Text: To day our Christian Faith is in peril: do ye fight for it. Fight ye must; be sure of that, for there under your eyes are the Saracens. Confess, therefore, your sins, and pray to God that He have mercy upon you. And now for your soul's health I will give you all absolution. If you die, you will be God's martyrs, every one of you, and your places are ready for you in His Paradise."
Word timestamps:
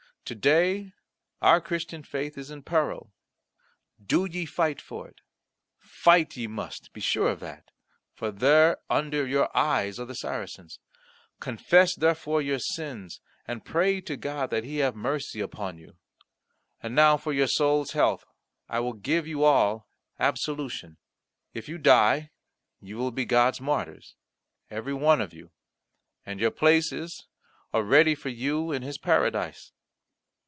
To 0.25 0.35
day 0.35 0.93
our 1.41 1.59
Christian 1.59 2.03
Faith 2.03 2.37
is 2.37 2.49
in 2.51 2.63
peril: 2.63 3.11
do 4.01 4.23
ye 4.23 4.45
fight 4.45 4.79
for 4.79 5.05
it. 5.09 5.19
Fight 5.77 6.37
ye 6.37 6.47
must; 6.47 6.93
be 6.93 7.01
sure 7.01 7.27
of 7.27 7.41
that, 7.41 7.69
for 8.13 8.31
there 8.31 8.77
under 8.89 9.27
your 9.27 9.49
eyes 9.57 9.99
are 9.99 10.05
the 10.05 10.15
Saracens. 10.15 10.79
Confess, 11.41 11.95
therefore, 11.95 12.41
your 12.41 12.59
sins, 12.59 13.19
and 13.45 13.65
pray 13.65 13.99
to 13.99 14.15
God 14.15 14.51
that 14.51 14.63
He 14.63 14.77
have 14.77 14.95
mercy 14.95 15.41
upon 15.41 15.77
you. 15.77 15.97
And 16.81 16.95
now 16.95 17.17
for 17.17 17.33
your 17.33 17.47
soul's 17.47 17.91
health 17.91 18.23
I 18.69 18.79
will 18.79 18.93
give 18.93 19.27
you 19.27 19.43
all 19.43 19.89
absolution. 20.17 20.95
If 21.53 21.67
you 21.67 21.77
die, 21.77 22.31
you 22.79 22.95
will 22.95 23.11
be 23.11 23.25
God's 23.25 23.59
martyrs, 23.59 24.15
every 24.69 24.93
one 24.93 25.19
of 25.19 25.33
you, 25.33 25.51
and 26.25 26.39
your 26.39 26.51
places 26.51 27.27
are 27.73 27.83
ready 27.83 28.15
for 28.15 28.29
you 28.29 28.71
in 28.71 28.81
His 28.81 28.97
Paradise." 28.97 29.73